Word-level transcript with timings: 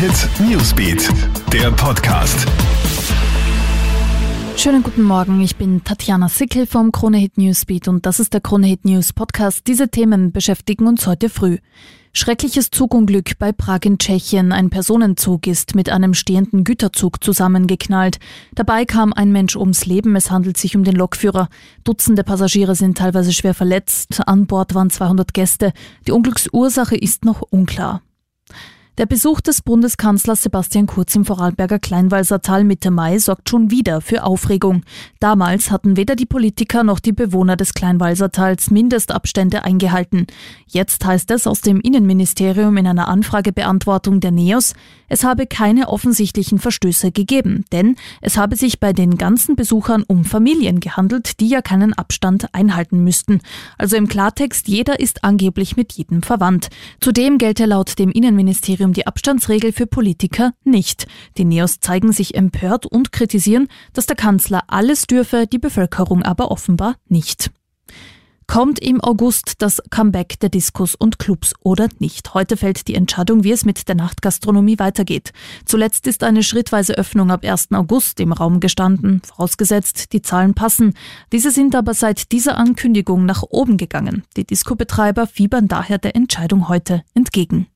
Hit 0.00 0.30
Newsbeat, 0.48 1.10
der 1.52 1.70
Podcast. 1.72 2.48
Schönen 4.56 4.82
guten 4.82 5.02
Morgen, 5.02 5.42
ich 5.42 5.56
bin 5.56 5.84
Tatjana 5.84 6.30
Sickel 6.30 6.66
vom 6.66 6.90
Krone 6.90 7.18
Hit 7.18 7.36
Newsbeat 7.36 7.86
und 7.86 8.06
das 8.06 8.18
ist 8.18 8.32
der 8.32 8.40
Krone 8.40 8.66
Hit 8.66 8.86
News 8.86 9.12
Podcast. 9.12 9.66
Diese 9.66 9.90
Themen 9.90 10.32
beschäftigen 10.32 10.86
uns 10.86 11.06
heute 11.06 11.28
früh. 11.28 11.58
Schreckliches 12.14 12.70
Zugunglück 12.70 13.38
bei 13.38 13.52
Prag 13.52 13.80
in 13.84 13.98
Tschechien. 13.98 14.52
Ein 14.52 14.70
Personenzug 14.70 15.46
ist 15.46 15.74
mit 15.74 15.90
einem 15.90 16.14
stehenden 16.14 16.64
Güterzug 16.64 17.22
zusammengeknallt. 17.22 18.20
Dabei 18.54 18.86
kam 18.86 19.12
ein 19.12 19.32
Mensch 19.32 19.54
ums 19.54 19.84
Leben. 19.84 20.16
Es 20.16 20.30
handelt 20.30 20.56
sich 20.56 20.76
um 20.76 20.82
den 20.82 20.96
Lokführer. 20.96 21.50
Dutzende 21.84 22.24
Passagiere 22.24 22.74
sind 22.74 22.96
teilweise 22.96 23.34
schwer 23.34 23.52
verletzt. 23.52 24.26
An 24.26 24.46
Bord 24.46 24.74
waren 24.74 24.88
200 24.88 25.34
Gäste. 25.34 25.74
Die 26.06 26.12
Unglücksursache 26.12 26.96
ist 26.96 27.26
noch 27.26 27.42
unklar. 27.42 28.00
Der 29.00 29.06
Besuch 29.06 29.40
des 29.40 29.62
Bundeskanzlers 29.62 30.42
Sebastian 30.42 30.86
Kurz 30.86 31.14
im 31.14 31.24
Vorarlberger 31.24 31.78
Kleinwalsertal 31.78 32.64
Mitte 32.64 32.90
Mai 32.90 33.18
sorgt 33.18 33.48
schon 33.48 33.70
wieder 33.70 34.02
für 34.02 34.24
Aufregung. 34.24 34.82
Damals 35.20 35.70
hatten 35.70 35.96
weder 35.96 36.16
die 36.16 36.26
Politiker 36.26 36.82
noch 36.82 37.00
die 37.00 37.14
Bewohner 37.14 37.56
des 37.56 37.72
Kleinwalsertals 37.72 38.70
Mindestabstände 38.70 39.64
eingehalten. 39.64 40.26
Jetzt 40.66 41.02
heißt 41.02 41.30
es 41.30 41.46
aus 41.46 41.62
dem 41.62 41.80
Innenministerium 41.80 42.76
in 42.76 42.86
einer 42.86 43.08
Anfragebeantwortung 43.08 44.20
der 44.20 44.32
NEOS, 44.32 44.74
es 45.10 45.24
habe 45.24 45.46
keine 45.46 45.90
offensichtlichen 45.90 46.58
Verstöße 46.58 47.12
gegeben, 47.12 47.66
denn 47.70 47.96
es 48.22 48.38
habe 48.38 48.56
sich 48.56 48.80
bei 48.80 48.94
den 48.94 49.18
ganzen 49.18 49.56
Besuchern 49.56 50.04
um 50.06 50.24
Familien 50.24 50.80
gehandelt, 50.80 51.38
die 51.40 51.48
ja 51.48 51.60
keinen 51.60 51.92
Abstand 51.92 52.54
einhalten 52.54 53.04
müssten. 53.04 53.42
Also 53.76 53.96
im 53.96 54.08
Klartext, 54.08 54.68
jeder 54.68 55.00
ist 55.00 55.22
angeblich 55.22 55.76
mit 55.76 55.92
jedem 55.92 56.22
verwandt. 56.22 56.70
Zudem 57.02 57.36
gelte 57.36 57.66
laut 57.66 57.98
dem 57.98 58.10
Innenministerium 58.10 58.70
Ministerium 58.70 58.92
die 58.92 59.06
Abstandsregel 59.06 59.72
für 59.72 59.86
Politiker 59.86 60.52
nicht. 60.64 61.06
Die 61.36 61.44
Neos 61.44 61.80
zeigen 61.80 62.12
sich 62.12 62.34
empört 62.36 62.86
und 62.86 63.10
kritisieren, 63.10 63.68
dass 63.92 64.06
der 64.06 64.16
Kanzler 64.16 64.62
alles 64.68 65.06
dürfe, 65.06 65.46
die 65.46 65.58
Bevölkerung 65.58 66.22
aber 66.22 66.50
offenbar 66.50 66.96
nicht. 67.08 67.50
Kommt 68.50 68.80
im 68.80 69.00
August 69.00 69.62
das 69.62 69.80
Comeback 69.90 70.40
der 70.40 70.48
Diskos 70.48 70.96
und 70.96 71.20
Clubs 71.20 71.54
oder 71.62 71.88
nicht? 72.00 72.34
Heute 72.34 72.56
fällt 72.56 72.88
die 72.88 72.96
Entscheidung, 72.96 73.44
wie 73.44 73.52
es 73.52 73.64
mit 73.64 73.86
der 73.86 73.94
Nachtgastronomie 73.94 74.80
weitergeht. 74.80 75.32
Zuletzt 75.64 76.08
ist 76.08 76.24
eine 76.24 76.42
schrittweise 76.42 76.94
Öffnung 76.94 77.30
ab 77.30 77.44
1. 77.44 77.68
August 77.70 78.18
im 78.18 78.32
Raum 78.32 78.58
gestanden, 78.58 79.22
vorausgesetzt, 79.24 80.12
die 80.12 80.22
Zahlen 80.22 80.54
passen. 80.54 80.94
Diese 81.30 81.52
sind 81.52 81.76
aber 81.76 81.94
seit 81.94 82.32
dieser 82.32 82.56
Ankündigung 82.56 83.24
nach 83.24 83.44
oben 83.48 83.76
gegangen. 83.76 84.24
Die 84.36 84.44
Disco-Betreiber 84.44 85.28
fiebern 85.28 85.68
daher 85.68 85.98
der 85.98 86.16
Entscheidung 86.16 86.68
heute 86.68 87.04
entgegen. 87.14 87.68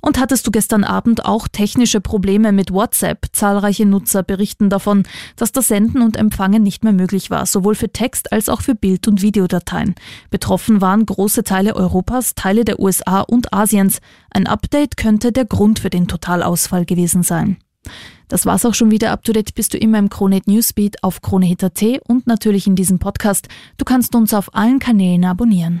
Und 0.00 0.18
hattest 0.18 0.46
du 0.46 0.50
gestern 0.50 0.84
Abend 0.84 1.24
auch 1.26 1.48
technische 1.48 2.00
Probleme 2.00 2.52
mit 2.52 2.72
WhatsApp? 2.72 3.26
Zahlreiche 3.32 3.86
Nutzer 3.86 4.22
berichten 4.22 4.70
davon, 4.70 5.04
dass 5.36 5.52
das 5.52 5.68
Senden 5.68 6.02
und 6.02 6.16
Empfangen 6.16 6.62
nicht 6.62 6.84
mehr 6.84 6.92
möglich 6.92 7.30
war, 7.30 7.46
sowohl 7.46 7.74
für 7.74 7.92
Text 7.92 8.32
als 8.32 8.48
auch 8.48 8.62
für 8.62 8.74
Bild- 8.74 9.08
und 9.08 9.22
Videodateien. 9.22 9.94
Betroffen 10.30 10.80
waren 10.80 11.06
große 11.06 11.44
Teile 11.44 11.76
Europas, 11.76 12.34
Teile 12.34 12.64
der 12.64 12.80
USA 12.80 13.20
und 13.20 13.52
Asiens. 13.52 14.00
Ein 14.30 14.46
Update 14.46 14.96
könnte 14.96 15.32
der 15.32 15.44
Grund 15.44 15.80
für 15.80 15.90
den 15.90 16.08
Totalausfall 16.08 16.84
gewesen 16.84 17.22
sein. 17.22 17.58
Das 18.28 18.46
war's 18.46 18.64
auch 18.64 18.74
schon 18.74 18.90
wieder. 18.90 19.10
Up 19.10 19.24
to 19.24 19.32
date 19.32 19.54
bist 19.54 19.74
du 19.74 19.78
immer 19.78 19.98
im 19.98 20.08
Kronehit 20.08 20.46
Newsbeat 20.46 21.02
auf 21.02 21.20
Kronehit.at 21.20 21.82
und 22.06 22.26
natürlich 22.26 22.66
in 22.66 22.76
diesem 22.76 22.98
Podcast. 22.98 23.48
Du 23.76 23.84
kannst 23.84 24.14
uns 24.14 24.32
auf 24.32 24.54
allen 24.54 24.78
Kanälen 24.78 25.24
abonnieren. 25.24 25.80